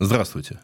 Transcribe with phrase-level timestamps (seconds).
[0.00, 0.60] Здравствуйте.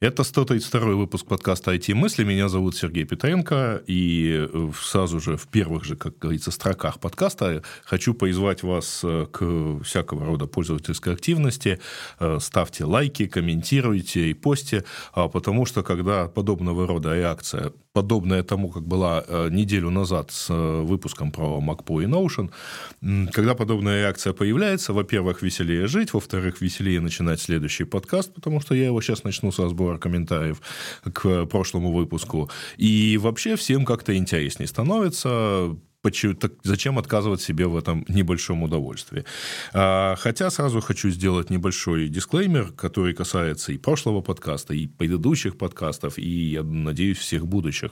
[0.00, 2.22] Это 132 выпуск подкаста «IT-мысли».
[2.22, 3.82] Меня зовут Сергей Петренко.
[3.88, 9.26] И э, сразу же в первых же, как говорится, строках подкаста хочу призвать вас э,
[9.26, 11.80] к всякого рода пользовательской активности.
[12.20, 14.84] Э, ставьте лайки, комментируйте и посте,
[15.14, 21.32] а потому что когда подобного рода реакция подобная тому, как была неделю назад с выпуском
[21.32, 22.50] про MacPo и Notion,
[23.32, 28.86] когда подобная реакция появляется, во-первых, веселее жить, во-вторых, веселее начинать следующий подкаст, потому что я
[28.86, 30.60] его сейчас начну со сбора разбора комментариев
[31.12, 32.50] к прошлому выпуску.
[32.76, 39.24] И вообще всем как-то интереснее становится, Почему, так зачем отказывать себе в этом небольшом удовольствии?
[39.72, 46.16] А, хотя сразу хочу сделать небольшой дисклеймер, который касается и прошлого подкаста, и предыдущих подкастов,
[46.18, 47.90] и, я надеюсь, всех будущих.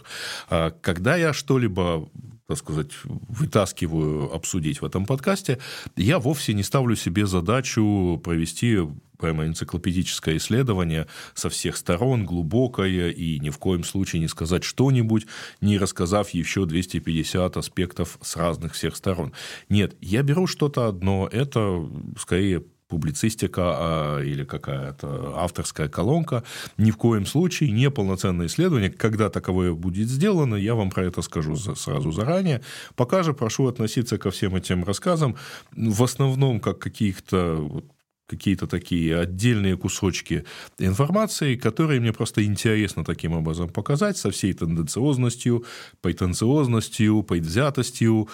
[0.49, 2.09] А, когда я что-либо
[2.49, 5.59] так сказать, вытаскиваю обсудить в этом подкасте,
[5.97, 8.79] я вовсе не ставлю себе задачу провести
[9.19, 15.27] прямо энциклопедическое исследование со всех сторон, глубокое, и ни в коем случае не сказать что-нибудь,
[15.61, 19.33] не рассказав еще 250 аспектов с разных всех сторон.
[19.69, 26.45] Нет, я беру что-то одно, это скорее публицистика а, или какая-то авторская колонка.
[26.79, 28.91] Ни в коем случае не полноценное исследование.
[28.91, 32.63] Когда таковое будет сделано, я вам про это скажу сразу заранее.
[32.95, 35.37] Пока же прошу относиться ко всем этим рассказам
[35.73, 37.85] в основном как каких-то
[38.27, 40.45] какие-то такие отдельные кусочки
[40.79, 45.65] информации, которые мне просто интересно таким образом показать со всей тенденциозностью,
[46.01, 48.29] претенциозностью, предвзятостью,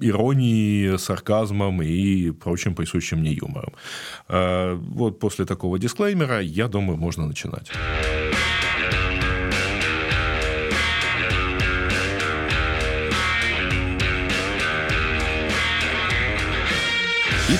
[0.00, 3.72] иронией, сарказмом и прочим присущим мне юмором.
[4.28, 7.70] А, вот после такого дисклеймера, я думаю, можно начинать.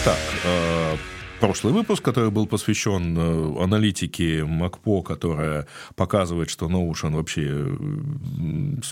[0.05, 0.97] Итак, э,
[1.43, 7.67] прошлый выпуск, который был посвящен э, аналитике МакПо, которая показывает, что Notion вообще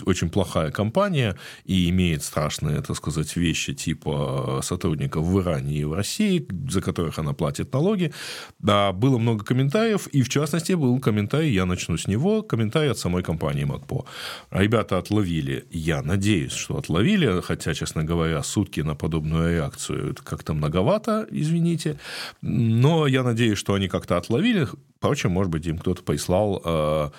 [0.05, 5.93] очень плохая компания и имеет страшные, так сказать, вещи типа сотрудников в Иране и в
[5.93, 8.11] России, за которых она платит налоги.
[8.59, 12.97] Да, было много комментариев, и в частности был комментарий, я начну с него, комментарий от
[12.97, 14.05] самой компании МакПо.
[14.51, 20.53] Ребята отловили, я надеюсь, что отловили, хотя, честно говоря, сутки на подобную реакцию это как-то
[20.53, 21.97] многовато, извините.
[22.41, 24.67] Но я надеюсь, что они как-то отловили.
[24.97, 27.09] Впрочем, может быть, им кто-то прислал э,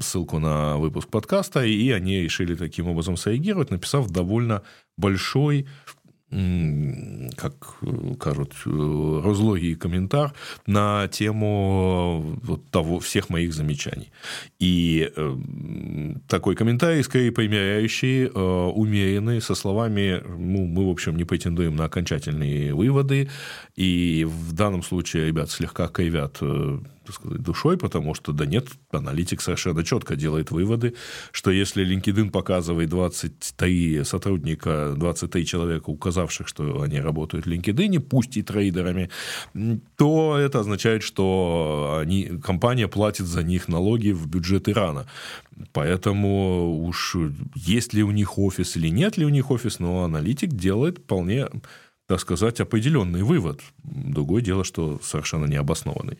[0.00, 4.62] ссылку на выпуск подкаста, и они решили таким образом среагировать, написав довольно
[4.96, 5.66] большой
[7.36, 7.78] как
[8.18, 10.34] кажуть, розлогий комментар
[10.66, 14.10] на тему вот того, всех моих замечаний.
[14.58, 15.36] И э,
[16.28, 21.84] такой комментарий, скорее примеряющий, э, умеренный, со словами, ну, мы, в общем, не претендуем на
[21.84, 23.28] окончательные выводы,
[23.76, 28.68] и в данном случае ребят слегка кривят э, так сказать, душой, потому что, да нет,
[28.90, 30.94] аналитик совершенно четко делает выводы,
[31.32, 38.36] что если LinkedIn показывает 23 сотрудника, 23 человека, указавших, что они работают в LinkedIn, пусть
[38.36, 39.10] и трейдерами,
[39.96, 45.06] то это означает, что они, компания платит за них налоги в бюджет Ирана.
[45.72, 47.16] Поэтому уж
[47.54, 51.46] есть ли у них офис или нет ли у них офис, но аналитик делает вполне
[52.06, 53.60] так сказать, определенный вывод.
[53.82, 56.18] Другое дело, что совершенно необоснованный.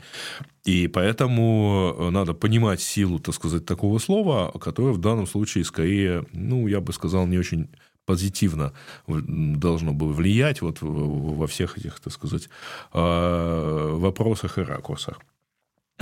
[0.64, 6.66] И поэтому надо понимать силу, так сказать, такого слова, которое в данном случае скорее, ну,
[6.66, 7.69] я бы сказал, не очень
[8.06, 8.72] позитивно
[9.06, 12.48] должно бы влиять вот во всех этих, так сказать,
[12.92, 15.20] а, вопросах и ракурсах.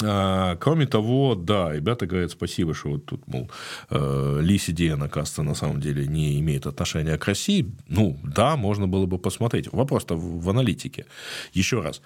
[0.03, 3.51] А, кроме того, да, ребята говорят спасибо, что вот тут, мол,
[3.91, 7.73] э, Ли Сидиен, оказывается, на самом деле не имеет отношения к России.
[7.87, 9.73] Ну, да, можно было бы посмотреть.
[9.73, 11.07] Вопрос-то в аналитике.
[11.53, 12.03] Еще раз.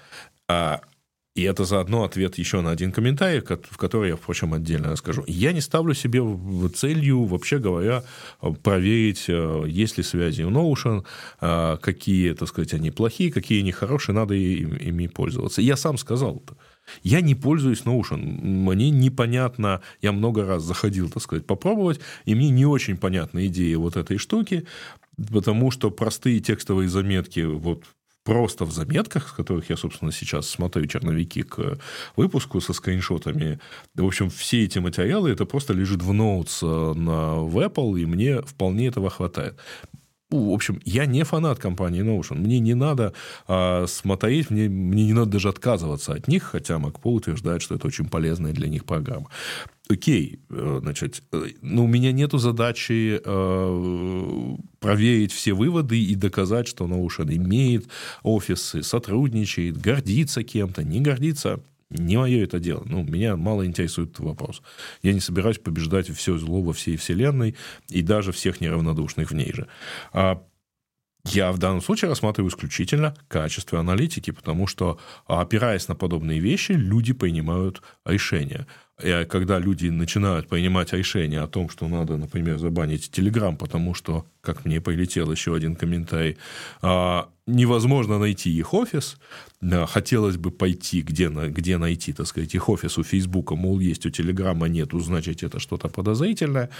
[0.48, 0.82] А,
[1.34, 5.24] и это заодно ответ еще на один комментарий, в который я, впрочем, отдельно расскажу.
[5.26, 6.20] Я не ставлю себе
[6.74, 8.04] целью, вообще говоря,
[8.62, 11.06] проверить, э, есть ли связи у Notion,
[11.78, 15.62] какие, так сказать, они плохие, какие они хорошие, надо ими пользоваться.
[15.62, 16.54] Я сам сказал это.
[17.02, 18.18] Я не пользуюсь Notion.
[18.18, 23.78] Мне непонятно, я много раз заходил, так сказать, попробовать, и мне не очень понятна идея
[23.78, 24.66] вот этой штуки,
[25.32, 27.84] потому что простые текстовые заметки вот
[28.28, 31.78] просто в заметках, с которых я, собственно, сейчас смотрю черновики к
[32.14, 33.58] выпуску со скриншотами.
[33.94, 38.42] В общем, все эти материалы, это просто лежит в ноутс на в Apple, и мне
[38.42, 39.58] вполне этого хватает.
[40.30, 42.36] В общем, я не фанат компании Notion.
[42.36, 43.14] Мне не надо
[43.46, 47.86] а, смотреть, мне, мне не надо даже отказываться от них, хотя MacPo утверждает, что это
[47.86, 49.30] очень полезная для них программа.
[49.88, 56.68] Окей, э, значит, э, но у меня нет задачи э, проверить все выводы и доказать,
[56.68, 57.88] что Notion имеет
[58.22, 61.60] офисы, сотрудничает, гордится кем-то, не гордится.
[61.90, 62.82] Не мое это дело.
[62.84, 64.62] Ну, меня мало интересует этот вопрос.
[65.02, 67.56] Я не собираюсь побеждать все зло во всей вселенной
[67.88, 69.68] и даже всех неравнодушных в ней же.
[70.12, 70.42] А
[71.24, 77.12] я в данном случае рассматриваю исключительно качество аналитики, потому что, опираясь на подобные вещи, люди
[77.12, 78.66] принимают решения.
[79.02, 84.26] И когда люди начинают принимать решение о том, что надо, например, забанить Телеграм, потому что,
[84.40, 86.36] как мне полетел еще один комментарий,
[86.82, 89.18] а, невозможно найти их офис,
[89.86, 94.10] хотелось бы пойти, где, где найти, так сказать, их офис у Фейсбука, мол, есть у
[94.10, 96.70] Телеграма, нету, значит, это что-то подозрительное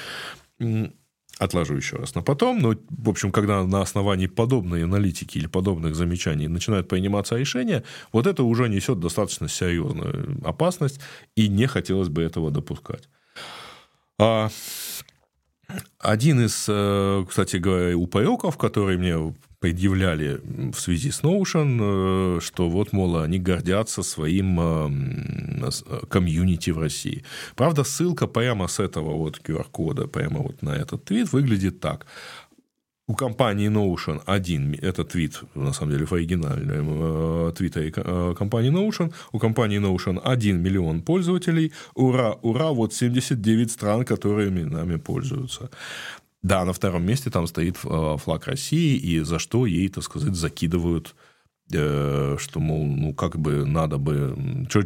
[1.39, 2.59] отложу еще раз на потом.
[2.61, 8.27] Но, в общем, когда на основании подобной аналитики или подобных замечаний начинают приниматься решения, вот
[8.27, 11.01] это уже несет достаточно серьезную опасность,
[11.37, 13.09] и не хотелось бы этого допускать.
[14.19, 14.51] А
[15.99, 20.41] один из, э, кстати говоря, упреков, который мне предъявляли
[20.73, 25.71] в связи с Notion, э, что вот, мол, они гордятся своим э,
[26.09, 27.25] комьюнити в России.
[27.57, 32.07] Правда, ссылка прямо с этого вот QR-кода, прямо вот на этот твит выглядит так.
[33.09, 39.13] У компании Notion один, это твит, на самом деле, в оригинальном э, твиттере компании Notion,
[39.33, 45.71] у компании Notion 1 миллион пользователей, ура, ура, вот 79 стран, которые нами пользуются.
[46.43, 50.35] Да, на втором месте там стоит э, флаг России, и за что ей, так сказать,
[50.37, 51.17] закидывают
[51.73, 54.37] э, что, мол, ну, как бы надо бы...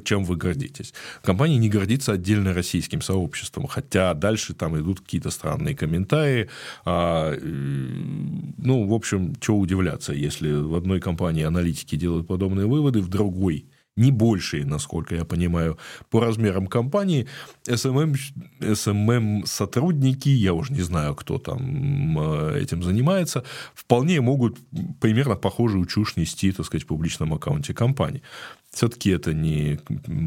[0.04, 0.94] Чем вы гордитесь?
[1.22, 6.48] Компания не гордится отдельно российским сообществом, хотя дальше там идут какие-то странные комментарии.
[6.86, 13.08] А, ну, в общем, что удивляться, если в одной компании аналитики делают подобные выводы, в
[13.08, 13.66] другой
[13.96, 15.78] не большие, насколько я понимаю,
[16.10, 17.26] по размерам компании.
[17.66, 18.16] SMM,
[18.60, 23.44] SMM сотрудники, я уже не знаю, кто там э, этим занимается,
[23.74, 24.58] вполне могут
[25.00, 28.22] примерно похожую чушь нести, так сказать, в публичном аккаунте компании.
[28.70, 29.78] Все-таки это не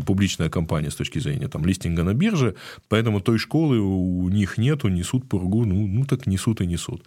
[0.05, 2.55] публичная компания с точки зрения там, листинга на бирже,
[2.87, 7.03] поэтому той школы у них нету, несут пургу, ну, ну так несут и несут.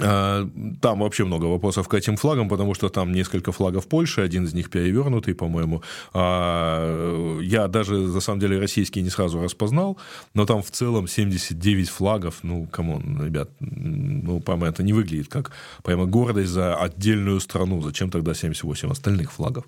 [0.00, 0.48] А,
[0.80, 4.54] там вообще много вопросов к этим флагам, потому что там несколько флагов Польши, один из
[4.54, 5.82] них перевернутый, по-моему.
[6.12, 9.96] А, я даже, на самом деле, российский не сразу распознал,
[10.34, 12.38] но там в целом 79 флагов.
[12.42, 15.52] Ну, come on, ребят, ну, по-моему, это не выглядит как
[15.82, 17.82] прямо гордость за отдельную страну.
[17.82, 19.64] Зачем тогда 78 остальных флагов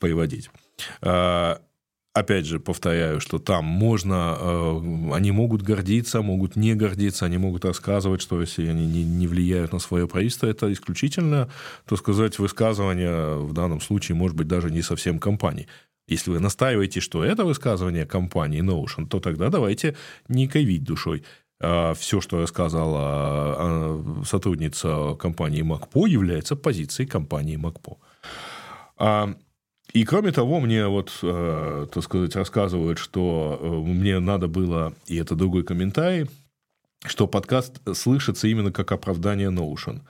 [0.00, 0.50] приводить?
[2.18, 7.64] Опять же, повторяю, что там можно, э, они могут гордиться, могут не гордиться, они могут
[7.64, 11.48] рассказывать, что если они не, не влияют на свое правительство, это исключительно,
[11.86, 15.68] так сказать, высказывание в данном случае, может быть, даже не совсем компании.
[16.08, 19.94] Если вы настаиваете, что это высказывание компании Notion, то тогда давайте
[20.26, 21.22] не кривить душой.
[21.60, 27.98] А Все, что рассказала а, сотрудница компании МакПо, является позицией компании МакПо.
[29.92, 35.16] И кроме того, мне вот, э, так сказать, рассказывают, что э, мне надо было, и
[35.16, 36.28] это другой комментарий,
[37.06, 40.00] что подкаст слышится именно как оправдание Notion.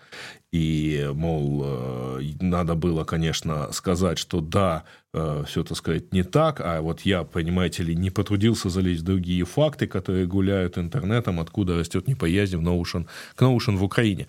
[0.51, 6.61] И, мол, э, надо было, конечно, сказать, что да, э, все, так сказать, не так,
[6.61, 11.77] а вот я, понимаете ли, не потрудился залезть в другие факты, которые гуляют интернетом, откуда
[11.77, 14.27] растет непоязнь в Notion, к Notion в Украине.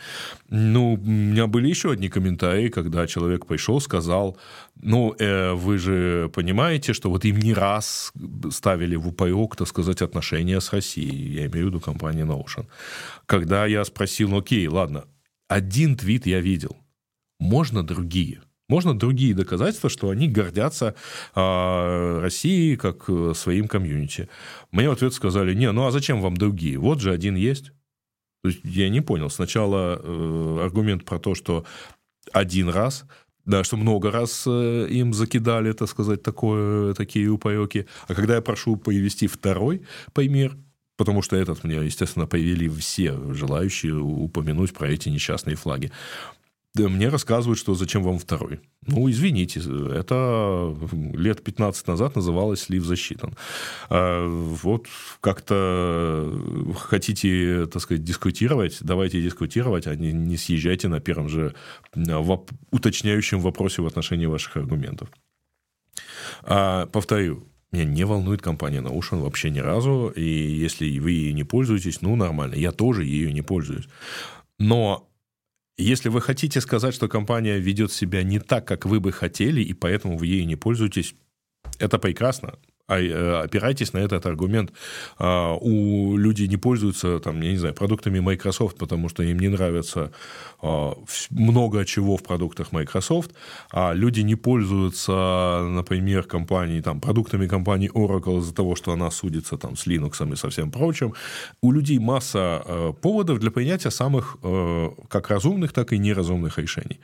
[0.49, 4.35] Ну, у меня были еще одни комментарии, когда человек пришел, сказал,
[4.81, 8.11] ну, э, вы же понимаете, что вот им не раз
[8.51, 12.65] ставили в упрек, так сказать, отношения с Россией, я имею в виду компанию Notion.
[13.25, 15.05] Когда я спросил, ну, окей, ладно,
[15.49, 16.77] один твит я видел.
[17.39, 18.41] Можно другие.
[18.69, 20.95] Можно другие доказательства, что они гордятся
[21.35, 24.29] э, Россией как э, своим комьюнити.
[24.71, 26.77] Мне в ответ сказали, не, ну а зачем вам другие?
[26.77, 27.71] Вот же один есть.
[28.43, 29.31] То есть я не понял.
[29.31, 31.65] Сначала э, аргумент про то, что
[32.31, 33.05] один раз,
[33.43, 37.87] да, что много раз э, им закидали, так сказать, такое, такие упреки.
[38.07, 39.81] А когда я прошу привести второй
[40.13, 40.55] пример,
[40.99, 45.91] потому что этот мне, естественно, появили все желающие упомянуть про эти несчастные флаги.
[46.75, 48.59] Мне рассказывают, что зачем вам второй.
[48.85, 50.75] Ну, извините, это
[51.13, 53.33] лет 15 назад называлось слив засчитан.
[53.89, 54.87] А вот
[55.21, 56.31] как-то
[56.77, 61.55] хотите, так сказать, дискутировать, давайте дискутировать, а не, не съезжайте на первом же
[61.95, 65.09] воп- уточняющем вопросе в отношении ваших аргументов.
[66.43, 70.11] А, повторю, меня не волнует компания Notion вообще ни разу.
[70.15, 72.55] И если вы ей не пользуетесь, ну, нормально.
[72.55, 73.87] Я тоже ею не пользуюсь.
[74.57, 75.07] Но
[75.77, 79.73] если вы хотите сказать, что компания ведет себя не так, как вы бы хотели, и
[79.73, 81.15] поэтому вы ею не пользуетесь,
[81.77, 82.57] это прекрасно.
[82.89, 84.73] А, э, опирайтесь на этот аргумент.
[85.17, 89.47] А, у людей не пользуются, там, я не знаю, продуктами Microsoft, потому что им не
[89.47, 90.11] нравится
[90.61, 90.95] а,
[91.29, 93.31] много чего в продуктах Microsoft,
[93.71, 99.57] а люди не пользуются, например, компанией, там, продуктами компании Oracle из-за того, что она судится
[99.57, 101.13] там, с Linux и со всем прочим.
[101.61, 106.99] У людей масса э, поводов для принятия самых э, как разумных, так и неразумных решений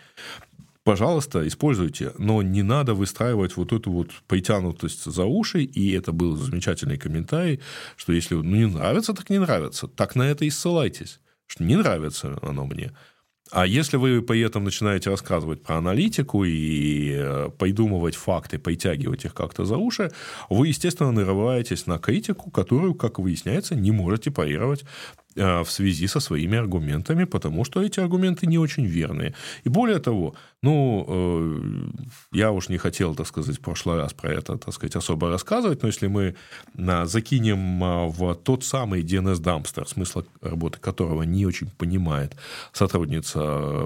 [0.86, 6.38] пожалуйста, используйте, но не надо выстраивать вот эту вот притянутость за уши, и это был
[6.38, 7.60] замечательный комментарий,
[7.98, 11.75] что если ну, не нравится, так не нравится, так на это и ссылайтесь, что не
[11.75, 12.92] нравится оно мне.
[13.51, 19.34] А если вы при этом начинаете рассказывать про аналитику и э, придумывать факты, притягивать их
[19.34, 20.12] как-то за уши,
[20.50, 24.84] вы, естественно, нарываетесь на критику, которую, как выясняется, не можете парировать
[25.36, 29.34] в связи со своими аргументами, потому что эти аргументы не очень верные.
[29.65, 34.32] И более того, ну, э, я уж не хотел, так сказать, в прошлый раз про
[34.32, 36.36] это, так сказать, особо рассказывать, но если мы
[36.77, 37.80] э, закинем
[38.12, 42.36] в тот самый DNS Dumpster, смысла работы которого не очень понимает
[42.72, 43.39] сотрудница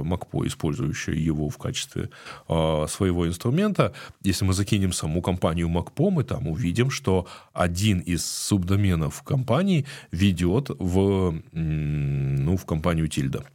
[0.03, 2.09] МакПо, использующая его в качестве
[2.47, 9.23] своего инструмента, если мы закинем саму компанию МакПо, мы там увидим, что один из субдоменов
[9.23, 13.45] компании ведет в ну, в компанию Тильда.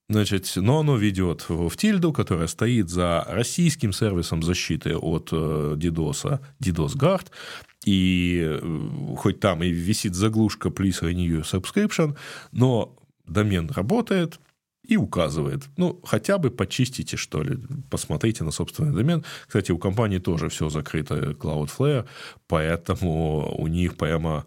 [0.08, 6.96] Значит, но оно ведет в тильду, которая стоит за российским сервисом защиты от DDoS, DDoS
[6.96, 7.28] Guard,
[7.86, 12.16] и э, хоть там и висит заглушка please renew subscription,
[12.52, 12.96] но
[13.26, 14.40] домен работает,
[14.88, 15.64] и указывает.
[15.78, 17.58] Ну, хотя бы почистите, что ли.
[17.90, 19.24] Посмотрите на собственный домен.
[19.48, 22.06] Кстати, у компании тоже все закрыто Cloudflare,
[22.48, 24.46] поэтому у них прямо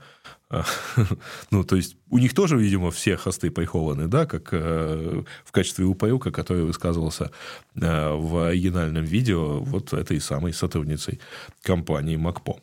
[1.51, 5.85] ну, то есть, у них тоже, видимо, все хосты прихованы, да, как э, в качестве
[5.85, 7.31] упаюка, который высказывался
[7.75, 11.21] э, в оригинальном видео вот этой самой сотрудницей
[11.63, 12.61] компании МакПо.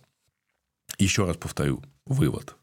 [0.98, 2.56] Еще раз повторю, вывод.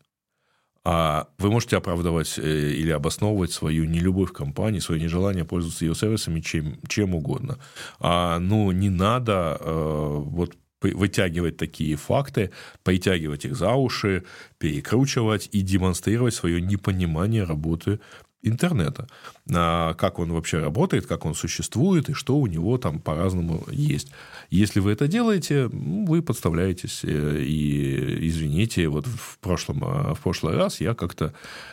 [0.84, 5.94] А вы можете оправдывать э, или обосновывать свою нелюбовь к компании, свое нежелание пользоваться ее
[5.94, 7.58] сервисами чем, чем угодно.
[8.00, 12.50] А, ну, не надо э, вот вытягивать такие факты,
[12.82, 14.24] притягивать их за уши,
[14.58, 18.00] перекручивать и демонстрировать свое непонимание работы
[18.42, 19.06] интернета,
[19.52, 24.10] а как он вообще работает, как он существует и что у него там по-разному есть.
[24.50, 30.56] Если вы это делаете, вы подставляетесь э, и извините, вот в прошлом а, в прошлый
[30.56, 31.32] раз я как-то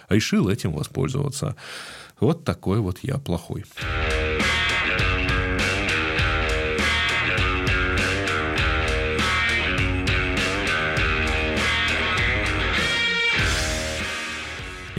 [0.10, 1.56] решил этим воспользоваться.
[2.20, 3.64] Вот такой вот я плохой.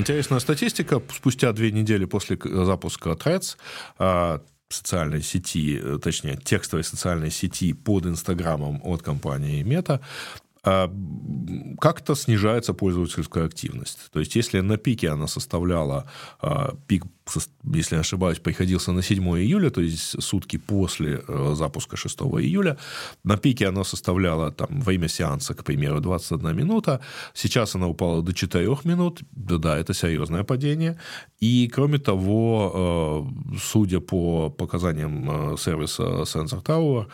[0.00, 1.02] Интересная статистика.
[1.14, 3.58] Спустя две недели после запуска Threads
[3.98, 4.40] а,
[4.70, 10.00] социальной сети, э, точнее, текстовой социальной сети под Инстаграмом от компании Meta,
[10.64, 10.90] а,
[11.78, 14.10] как-то снижается пользовательская активность.
[14.10, 17.04] То есть, если на пике она составляла, а, пик,
[17.74, 22.76] если ошибаюсь, приходился на 7 июля, то есть сутки после э, запуска 6 июля,
[23.24, 27.00] на пике она составляла там, время сеанса, к примеру, 21 минута,
[27.34, 30.98] сейчас она упала до 4 минут, да-да, это серьезное падение,
[31.40, 37.06] и, кроме того, э, судя по показаниям э, сервиса Sensor Tower,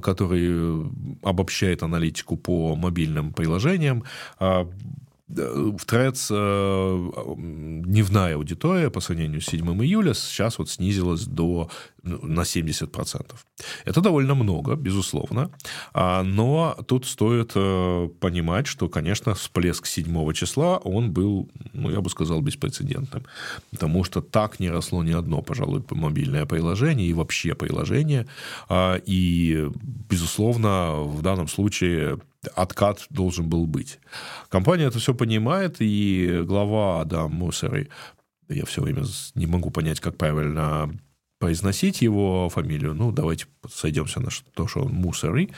[0.00, 0.90] который
[1.22, 4.04] обобщает аналитику по мобильным приложениям,
[5.30, 11.70] в Threads э, дневная аудитория по сравнению с 7 июля сейчас вот снизилась до,
[12.02, 13.34] ну, на 70%.
[13.84, 15.50] Это довольно много, безусловно.
[15.92, 22.00] А, но тут стоит э, понимать, что, конечно, всплеск 7 числа, он был, ну, я
[22.00, 23.24] бы сказал, беспрецедентным.
[23.70, 28.26] Потому что так не росло ни одно, пожалуй, мобильное приложение и вообще приложение.
[28.68, 29.68] А, и,
[30.10, 32.18] безусловно, в данном случае
[32.54, 33.98] откат должен был быть.
[34.48, 37.88] Компания это все понимает, и глава Адам Мусери,
[38.48, 39.04] я все время
[39.34, 40.90] не могу понять, как правильно
[41.38, 45.50] произносить его фамилию, ну, давайте сойдемся на то, что он Мусери.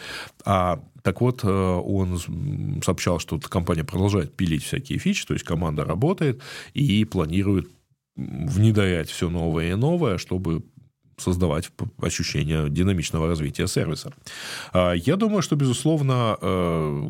[0.44, 2.20] А, так вот, э, он
[2.82, 6.40] сообщал, что компания продолжает пилить всякие фичи, то есть команда работает
[6.72, 7.68] и планирует
[8.14, 10.62] внедрять все новое и новое, чтобы
[11.16, 14.12] создавать ощущение динамичного развития сервиса.
[14.73, 17.02] А, я думаю, что, безусловно, э,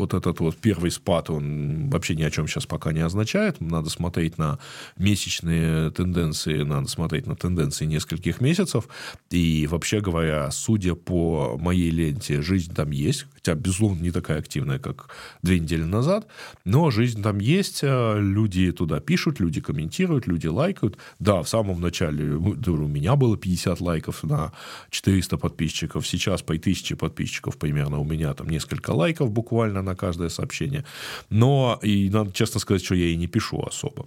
[0.00, 3.60] вот этот вот первый спад, он вообще ни о чем сейчас пока не означает.
[3.60, 4.58] Надо смотреть на
[4.96, 8.88] месячные тенденции, надо смотреть на тенденции нескольких месяцев.
[9.30, 14.78] И, вообще говоря, судя по моей ленте, жизнь там есть, хотя, безусловно, не такая активная,
[14.78, 15.10] как
[15.42, 16.26] две недели назад,
[16.64, 20.96] но жизнь там есть, э, люди туда пишут, люди комментируют, люди лайкают.
[21.18, 24.52] Да, в самом начале у меня было 50 лайков на
[24.90, 30.28] 400 подписчиков, сейчас по 1000 подписчиков примерно, у меня там несколько лайков буквально на каждое
[30.28, 30.84] сообщение,
[31.28, 34.06] но, и надо честно сказать, что я и не пишу особо.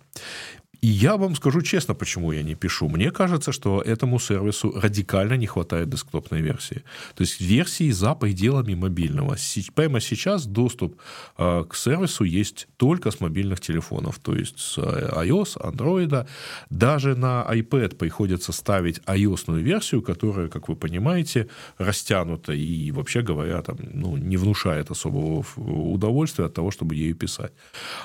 [0.84, 2.90] И я вам скажу честно, почему я не пишу.
[2.90, 6.84] Мне кажется, что этому сервису радикально не хватает десктопной версии.
[7.16, 9.38] То есть версии за пределами мобильного.
[9.76, 11.00] Прямо сейчас доступ
[11.38, 14.20] э, к сервису есть только с мобильных телефонов.
[14.20, 16.28] То есть с э, iOS, Android.
[16.70, 21.48] Даже на iPad приходится ставить iOS версию, которая, как вы понимаете,
[21.78, 27.54] растянута и, вообще говоря, там, ну, не внушает особого удовольствия от того, чтобы ею писать.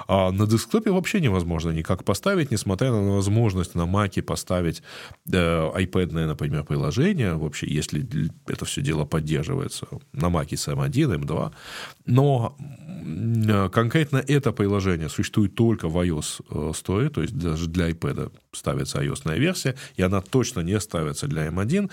[0.06, 4.82] А на десктопе вообще невозможно никак поставить, несмотря несмотря на возможность на Маке поставить
[5.32, 8.06] э, iPad, например, приложение, вообще, если
[8.46, 11.52] это все дело поддерживается на Маке с M1, M2,
[12.04, 17.90] но э, конкретно это приложение существует только в iOS Store, э, то есть даже для
[17.90, 21.90] iPad ставится iOS версия, и она точно не ставится для M1.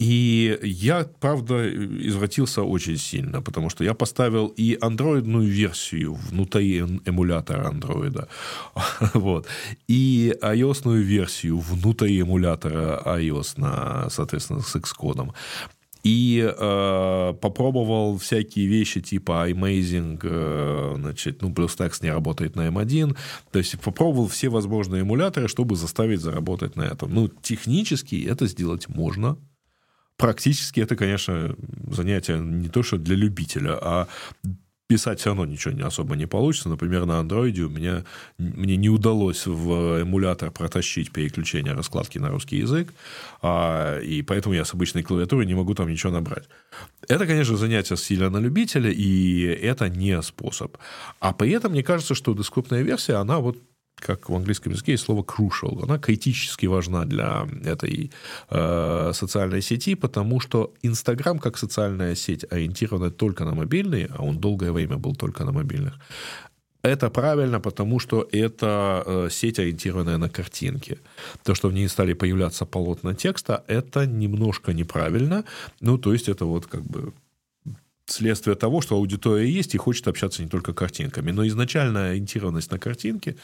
[0.00, 1.68] И я, правда,
[2.08, 8.28] извратился очень сильно, потому что я поставил и андроидную версию внутри эмулятора андроида,
[9.14, 9.46] вот,
[9.86, 15.32] и ios версию внутри эмулятора iOS, на, соответственно, с Xcode.
[16.04, 23.16] И э, попробовал всякие вещи типа iMazing, э, значит, ну, BlueStacks не работает на M1.
[23.50, 27.14] То есть, попробовал все возможные эмуляторы, чтобы заставить заработать на этом.
[27.14, 29.38] Ну, технически это сделать можно,
[30.16, 31.54] практически это, конечно,
[31.90, 34.08] занятие не то, что для любителя, а
[34.86, 36.68] писать все равно ничего особо не получится.
[36.68, 38.04] Например, на андроиде у меня
[38.38, 42.92] мне не удалось в эмулятор протащить переключение раскладки на русский язык,
[43.40, 46.44] а, и поэтому я с обычной клавиатуры не могу там ничего набрать.
[47.08, 50.76] Это, конечно, занятие сильно на любителя, и это не способ.
[51.18, 53.58] А при этом мне кажется, что десктопная версия, она вот
[53.96, 55.82] как в английском языке есть слово crucial.
[55.82, 58.10] Она критически важна для этой
[58.50, 64.38] э, социальной сети, потому что Инстаграм как социальная сеть ориентирована только на мобильные, а он
[64.38, 65.94] долгое время был только на мобильных.
[66.84, 70.98] Это правильно, потому что это э, сеть, ориентированная на картинки.
[71.42, 75.44] То, что в ней стали появляться полотна текста, это немножко неправильно.
[75.80, 77.14] Ну, то есть, это вот как бы
[78.06, 81.32] следствие того, что аудитория есть и хочет общаться не только картинками.
[81.32, 83.36] Но изначальная ориентированность на картинки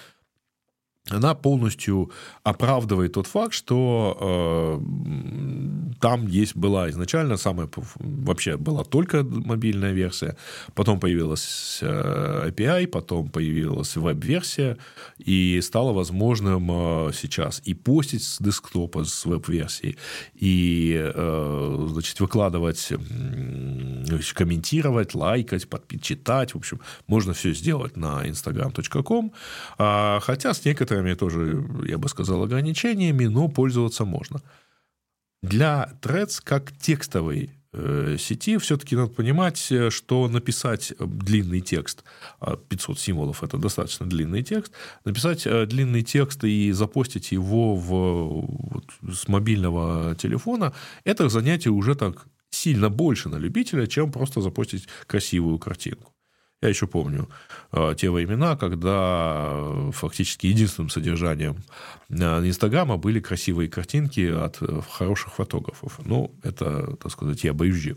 [1.10, 2.10] она полностью
[2.42, 7.68] оправдывает тот факт, что э, там есть была изначально самая
[7.98, 10.36] вообще была только мобильная версия,
[10.74, 14.76] потом появилась э, API, потом появилась веб-версия,
[15.18, 19.96] и стало возможным э, сейчас и постить с десктопа с веб-версией,
[20.34, 25.66] и э, значит выкладывать, э, комментировать, лайкать,
[26.00, 29.32] читать, в общем, можно все сделать на instagram.com,
[29.78, 34.40] э, хотя с некоторыми некоторыми тоже, я бы сказал, ограничениями, но пользоваться можно.
[35.42, 42.04] Для Threads как текстовой э, сети все-таки надо понимать, что написать длинный текст,
[42.68, 44.72] 500 а символов– это достаточно длинный текст,
[45.04, 47.88] написать э, длинный текст и запостить его в,
[48.70, 48.84] вот,
[49.14, 50.72] с мобильного телефона–
[51.04, 56.12] это занятие уже так сильно больше на любителя, чем просто запостить красивую картинку.
[56.62, 57.28] Я еще помню
[57.72, 61.56] э, те времена, когда э, фактически единственным содержанием
[62.10, 64.58] э, Инстаграма были красивые картинки от
[64.90, 65.98] хороших фотографов.
[66.04, 67.88] Ну, это, так сказать, я боюсь.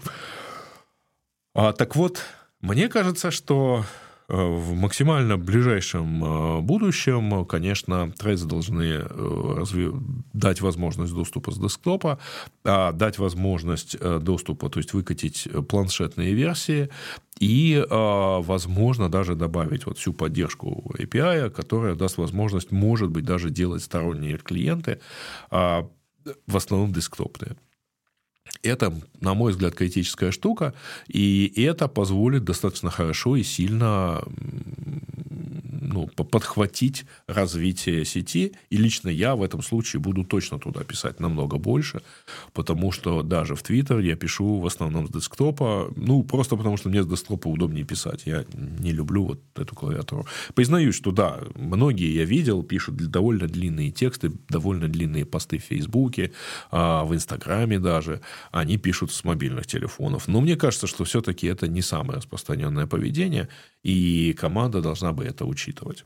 [1.54, 2.21] А, так вот,
[2.62, 3.86] мне кажется, что
[4.28, 9.92] в максимально ближайшем э, будущем, конечно, Threads должны э, разви...
[10.34, 12.20] дать возможность доступа с десктопа,
[12.64, 16.90] а дать возможность э, доступа, то есть выкатить планшетные версии
[17.40, 23.84] и, возможно, даже добавить вот всю поддержку API, которая даст возможность, может быть, даже делать
[23.84, 25.00] сторонние клиенты,
[25.50, 25.90] а,
[26.48, 27.58] в основном десктопные.
[28.62, 30.73] Это, на мой взгляд, критическая штука,
[31.08, 34.23] и это позволит достаточно хорошо и сильно
[35.93, 38.53] ну, подхватить развитие сети.
[38.69, 42.01] И лично я в этом случае буду точно туда писать намного больше,
[42.53, 46.89] потому что даже в Твиттер я пишу в основном с десктопа, ну, просто потому что
[46.89, 48.23] мне с десктопа удобнее писать.
[48.25, 50.25] Я не люблю вот эту клавиатуру.
[50.56, 56.32] Признаюсь, что да, многие я видел, пишут довольно длинные тексты, довольно длинные посты в Фейсбуке,
[56.71, 58.21] а, в Инстаграме даже.
[58.52, 60.28] Они пишут с мобильных телефонов.
[60.28, 63.50] Но мне кажется, что все-таки это не самое распространенное поведение,
[63.84, 66.06] и команда должна бы это учитывать.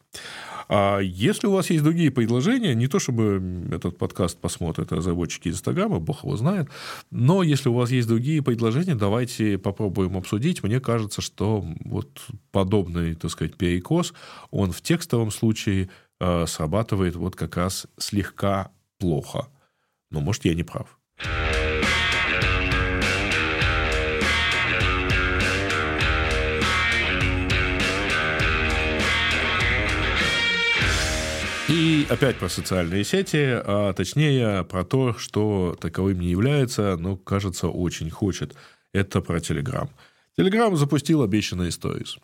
[0.70, 6.00] А если у вас есть другие предложения, не то чтобы этот подкаст посмотрят разработчики Инстаграма,
[6.00, 6.70] бог его знает,
[7.10, 10.63] но если у вас есть другие предложения, давайте попробуем обсудить.
[10.63, 14.13] Мне кажется, что вот подобный, так сказать, перекос,
[14.52, 19.48] он в текстовом случае э, срабатывает вот как раз слегка плохо.
[20.10, 20.98] Но, может, я не прав.
[31.70, 37.68] И опять про социальные сети, а точнее про то, что таковым не является, но, кажется,
[37.68, 38.56] очень хочет.
[38.94, 39.90] Это про Telegram.
[40.40, 42.18] Telegram запустил обещанные stories.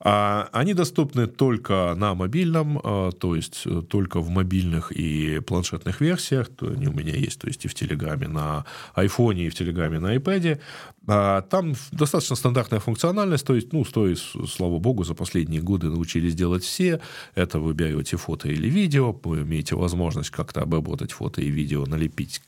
[0.00, 6.00] А они доступны только на мобильном, а, то есть э, только в мобильных и планшетных
[6.00, 6.48] версиях.
[6.48, 9.98] То они у меня есть, то есть и в Телеграме на айфоне, и в Телеграме
[9.98, 10.60] на iPad.
[11.08, 16.34] А там достаточно стандартная функциональность, то есть, ну, стоит, слава богу, за последние годы научились
[16.34, 17.00] делать все.
[17.34, 22.40] Это вы берете фото или видео, вы имеете возможность как-то обработать фото и видео, налепить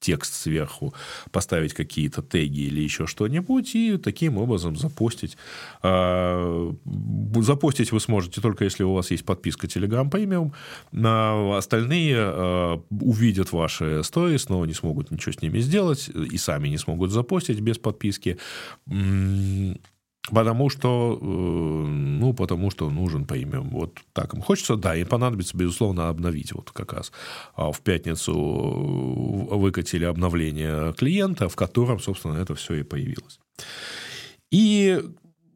[0.00, 0.94] текст сверху,
[1.30, 5.36] поставить какие-то теги или еще что-нибудь, и таким образом запостить.
[5.82, 6.74] А,
[7.36, 10.52] запостить вы сможете только если у вас есть подписка Telegram Premium.
[10.92, 16.68] На остальные а, увидят ваши сторис, но не смогут ничего с ними сделать, и сами
[16.68, 18.38] не смогут запостить без подписки.
[20.30, 23.70] Потому что, э, ну, потому что нужен премиум.
[23.70, 26.52] Вот так им хочется, да, им понадобится, безусловно, обновить.
[26.52, 27.12] Вот как раз
[27.54, 33.38] а в пятницу выкатили обновление клиента, в котором, собственно, это все и появилось.
[34.50, 35.00] И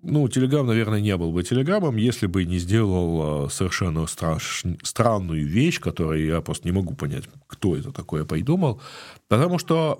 [0.02, 4.64] ну, Телеграм, наверное, не был бы Телеграмом, если бы не сделал а, совершенно страш...
[4.82, 8.80] странную вещь, которую я просто не могу понять, кто это такое придумал.
[9.28, 9.98] Потому что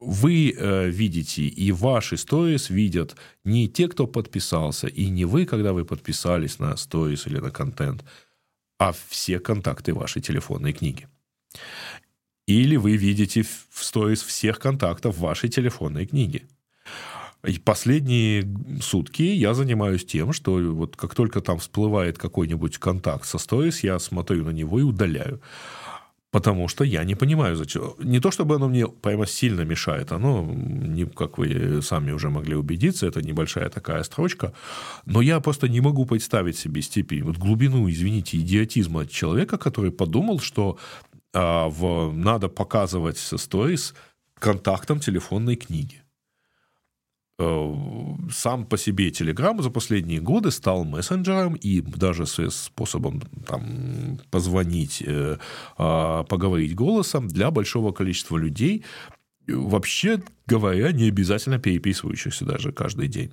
[0.00, 5.72] вы э, видите, и ваши сторис видят не те, кто подписался, и не вы, когда
[5.72, 8.04] вы подписались на сторис или на контент,
[8.78, 11.08] а все контакты вашей телефонной книги.
[12.46, 16.46] Или вы видите в сторис всех контактов вашей телефонной книги.
[17.44, 18.48] И последние
[18.80, 23.98] сутки я занимаюсь тем, что вот как только там всплывает какой-нибудь контакт со сторис, я
[23.98, 25.40] смотрю на него и удаляю.
[26.30, 27.94] Потому что я не понимаю, зачем.
[27.98, 30.12] Не то, чтобы оно мне прямо сильно мешает.
[30.12, 34.52] Оно, не, как вы сами уже могли убедиться, это небольшая такая строчка.
[35.06, 40.38] Но я просто не могу представить себе степень, вот глубину, извините, идиотизма человека, который подумал,
[40.40, 40.76] что
[41.32, 43.94] а, в, надо показывать сторис
[44.38, 46.02] контактом телефонной книги.
[47.40, 47.74] Э,
[48.30, 55.02] сам по себе Telegram за последние годы стал мессенджером и даже с способом там, позвонить,
[55.06, 55.38] э,
[55.76, 58.84] а, поговорить голосом для большого количества людей,
[59.46, 63.32] вообще говоря, не обязательно переписывающихся даже каждый день.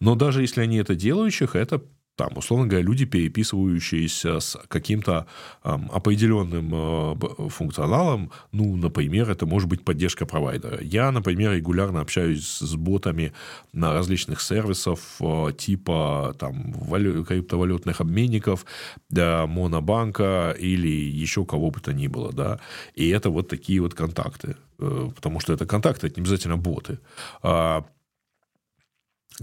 [0.00, 1.82] Но даже если они это делающих, это
[2.16, 5.26] там, условно говоря, люди, переписывающиеся с каким-то
[5.64, 10.78] эм, определенным э, функционалом, ну, например, это может быть поддержка провайдера.
[10.82, 13.32] Я, например, регулярно общаюсь с ботами
[13.72, 18.66] на различных сервисов э, типа там, валю, криптовалютных обменников,
[19.08, 22.60] да, монобанка или еще кого бы то ни было, да,
[22.94, 26.98] и это вот такие вот контакты, э, потому что это контакты, это не обязательно боты.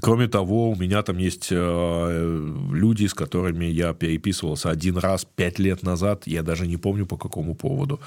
[0.02, 5.60] Кроме того, у меня там есть э, люди, с которыми я переписывался один раз пять
[5.60, 8.00] лет назад, я даже не помню по какому поводу.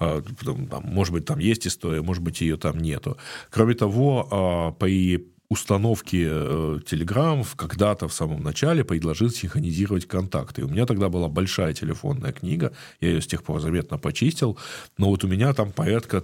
[0.00, 3.16] Э, там, может быть, там есть история, может быть, ее там нету.
[3.50, 10.60] Кроме того, э, при установке Telegram когда-то в самом начале предложил синхронизировать контакты.
[10.60, 14.56] И у меня тогда была большая телефонная книга, я ее с тех пор заметно почистил,
[14.96, 16.22] но вот у меня там порядка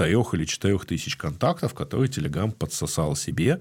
[0.00, 3.60] трех или четырех тысяч контактов, которые Telegram подсосал себе.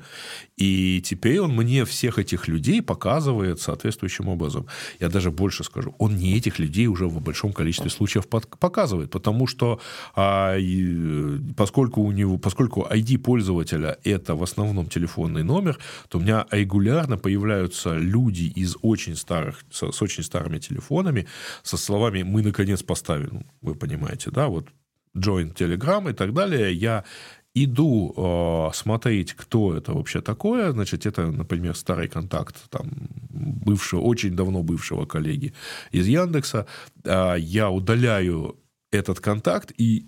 [0.58, 4.66] И теперь он мне всех этих людей показывает соответствующим образом.
[5.02, 9.48] Я даже больше скажу, он не этих людей уже в большом количестве случаев показывает, потому
[9.48, 9.80] что
[10.16, 16.22] а, и, поскольку у него, поскольку ID пользователя это в основном телефонный номер, то у
[16.22, 21.26] меня регулярно появляются люди из очень старых, с, с очень старыми телефонами
[21.64, 23.30] со словами «мы наконец поставили».
[23.62, 24.70] Вы понимаете, да, вот
[25.16, 27.04] join Telegram и так далее, я
[27.56, 32.90] иду э, смотреть, кто это вообще такое, значит, это, например, старый контакт там,
[33.30, 35.54] бывшего, очень давно бывшего коллеги
[35.92, 36.68] из Яндекса,
[37.04, 38.58] э, я удаляю
[38.92, 40.06] этот контакт и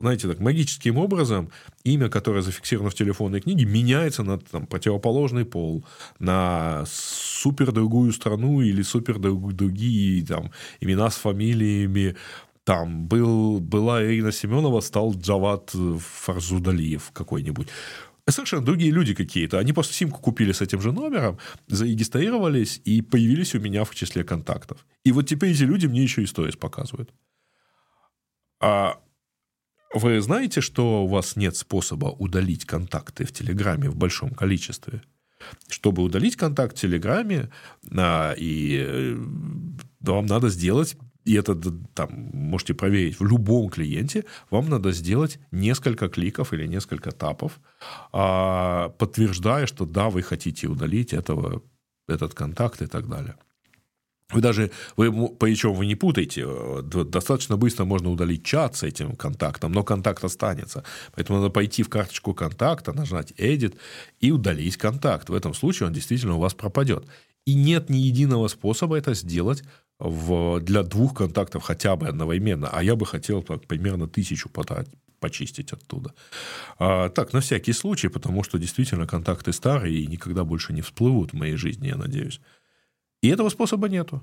[0.00, 1.50] знаете, так, магическим образом
[1.82, 5.84] имя, которое зафиксировано в телефонной книге, меняется на там, противоположный пол,
[6.20, 12.14] на супер другую страну или супер другие там, имена с фамилиями.
[12.68, 17.68] Там был, была Ирина Семенова, стал Джават Фарзудалиев какой-нибудь
[18.28, 19.58] совершенно другие люди какие-то.
[19.58, 24.22] Они просто симку купили с этим же номером, зарегистрировались и появились у меня в числе
[24.22, 24.84] контактов.
[25.02, 27.10] И вот теперь эти люди мне еще и показывают.
[28.60, 28.98] А
[29.94, 35.00] вы знаете, что у вас нет способа удалить контакты в Телеграме в большом количестве?
[35.70, 37.48] Чтобы удалить контакт в Телеграме,
[37.96, 39.16] а, и э,
[40.00, 40.98] вам надо сделать
[41.28, 41.54] и это
[41.94, 47.60] там можете проверить в любом клиенте, вам надо сделать несколько кликов или несколько тапов,
[48.12, 51.62] а, подтверждая, что да, вы хотите удалить этого,
[52.08, 53.34] этот контакт и так далее.
[54.30, 59.16] Вы даже, вы, причем вы не путайте, э, достаточно быстро можно удалить чат с этим
[59.16, 60.82] контактом, но контакт останется.
[61.14, 63.76] Поэтому надо пойти в карточку контакта, нажать Edit
[64.20, 65.28] и удалить контакт.
[65.28, 67.06] В этом случае он действительно у вас пропадет.
[67.46, 69.62] И нет ни единого способа это сделать
[69.98, 72.68] в, для двух контактов хотя бы одновременно.
[72.72, 76.14] А я бы хотел так, примерно тысячу потратить почистить оттуда.
[76.78, 81.32] А, так, на всякий случай, потому что действительно контакты старые и никогда больше не всплывут
[81.32, 82.40] в моей жизни, я надеюсь.
[83.22, 84.22] И этого способа нету.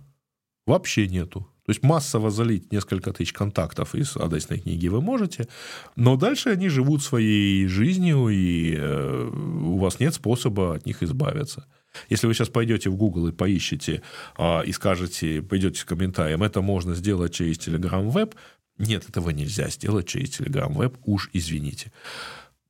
[0.65, 1.41] Вообще нету.
[1.65, 5.47] То есть массово залить несколько тысяч контактов из адресной книги вы можете,
[5.95, 11.65] но дальше они живут своей жизнью, и э, у вас нет способа от них избавиться.
[12.09, 14.01] Если вы сейчас пойдете в Google и поищете
[14.37, 18.35] а, и скажете, пойдете с комментарием, это можно сделать через Telegram Web,
[18.77, 21.91] нет, этого нельзя сделать через Telegram Web, уж извините.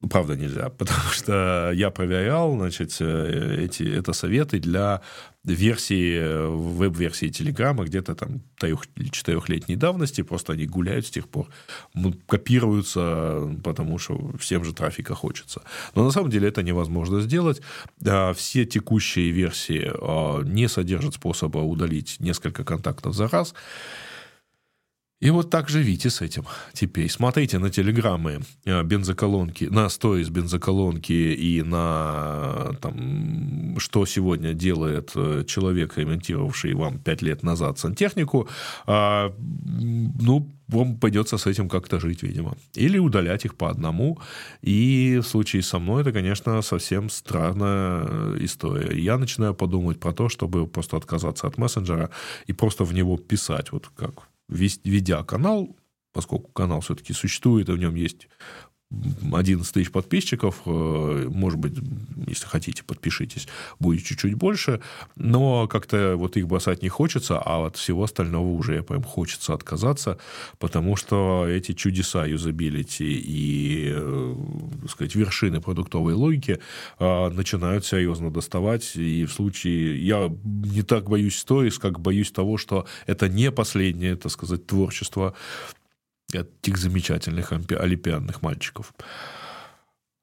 [0.10, 5.02] Правда нельзя, потому что я проверял, значит, э, эти, это советы для
[5.44, 11.28] версии, э, веб-версии Телеграма где-то там трех- или четырехлетней давности, просто они гуляют с тех
[11.28, 11.48] пор,
[12.28, 15.62] копируются, потому что всем же трафика хочется.
[15.96, 17.62] Но на самом деле это невозможно сделать.
[18.36, 23.54] Все текущие версии а, не содержат способа удалить несколько контактов за раз.
[25.26, 27.10] И вот так живите с этим теперь.
[27.10, 35.44] Смотрите на телеграммы э, бензоколонки, на сторис бензоколонки и на там, что сегодня делает э,
[35.48, 38.48] человек, ремонтировавший вам пять лет назад сантехнику.
[38.86, 39.34] А,
[40.20, 42.56] ну, вам придется с этим как-то жить, видимо.
[42.76, 44.20] Или удалять их по одному.
[44.62, 48.96] И в случае со мной это, конечно, совсем странная история.
[48.96, 52.12] Я начинаю подумать про то, чтобы просто отказаться от мессенджера
[52.46, 55.78] и просто в него писать, вот как ведя канал,
[56.14, 58.28] поскольку канал все-таки существует, и в нем есть
[59.34, 61.74] 11 тысяч подписчиков, э, может быть,
[62.28, 63.48] если хотите, подпишитесь,
[63.80, 64.82] будет чуть-чуть больше,
[65.16, 70.18] но как-то вот их бросать не хочется, а от всего остального уже прям хочется отказаться,
[70.60, 74.36] потому что эти чудеса юзабилити и, э,
[74.82, 76.60] так сказать, вершины продуктовой логики
[77.00, 80.06] э, начинают серьезно доставать, и в случае...
[80.06, 85.34] Я не так боюсь сторис, как боюсь того, что это не последнее, так сказать, творчество
[86.34, 88.94] этих замечательных олимпиадных мальчиков.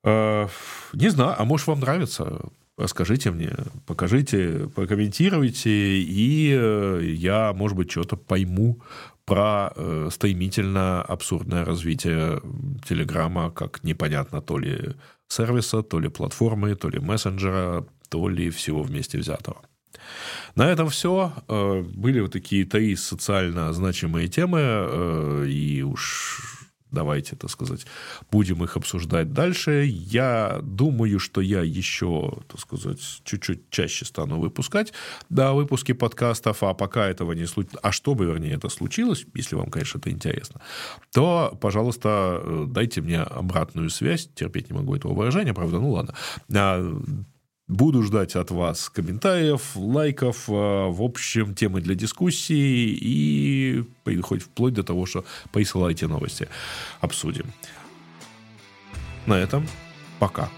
[0.04, 0.48] Э,
[0.92, 2.40] не знаю, а может, вам нравится?
[2.78, 3.52] Расскажите мне,
[3.86, 8.80] покажите, прокомментируйте, и э, я, может быть, что-то пойму
[9.24, 12.40] про э, стремительно абсурдное развитие
[12.88, 14.96] Телеграма как непонятно то ли
[15.28, 19.62] сервиса, то ли платформы, то ли мессенджера, то ли всего вместе взятого.
[20.54, 21.32] На этом все.
[21.48, 27.86] Э, были вот такие три социально значимые темы, э, и уж давайте, так сказать,
[28.30, 29.84] будем их обсуждать дальше.
[29.86, 34.92] Я думаю, что я еще, так сказать, чуть-чуть чаще стану выпускать
[35.28, 39.70] да, выпуски подкастов, а пока этого не случилось, а чтобы, вернее, это случилось, если вам,
[39.70, 40.60] конечно, это интересно,
[41.12, 46.14] то, пожалуйста, э, дайте мне обратную связь, терпеть не могу этого выражения, правда, ну ладно,
[46.54, 47.02] а,
[47.72, 53.82] Буду ждать от вас комментариев, лайков, э, в общем, темы для дискуссии и
[54.20, 56.48] хоть вплоть до того, что присылайте новости.
[57.00, 57.46] Обсудим.
[59.24, 59.66] На этом
[60.18, 60.50] пока.